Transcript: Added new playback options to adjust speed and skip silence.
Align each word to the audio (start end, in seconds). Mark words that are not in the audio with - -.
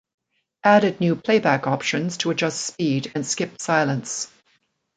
Added 0.63 0.99
new 0.99 1.15
playback 1.15 1.67
options 1.67 2.17
to 2.17 2.31
adjust 2.31 2.59
speed 2.65 3.11
and 3.13 3.23
skip 3.23 3.61
silence. 3.61 4.31